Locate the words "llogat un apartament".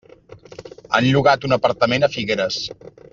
1.09-2.09